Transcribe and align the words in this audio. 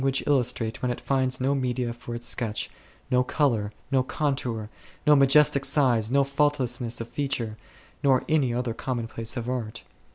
But 0.01 0.05
how 0.05 0.09
can 0.09 0.13
language 0.13 0.33
illustrate 0.33 0.81
when 0.81 0.89
it 0.91 0.99
finds 0.99 1.39
no 1.39 1.53
media 1.53 1.93
for 1.93 2.15
its 2.15 2.25
sketch, 2.27 2.71
no 3.11 3.23
colour, 3.23 3.71
no 3.91 4.01
contours, 4.01 4.67
no 5.05 5.15
majestic 5.15 5.63
size, 5.63 6.09
no 6.09 6.23
faultlessness 6.23 7.01
of 7.01 7.07
feature; 7.07 7.55
nor 8.03 8.23
any 8.27 8.51
other 8.51 8.73
commonplace 8.73 9.37
of 9.37 9.47
art 9.47 9.83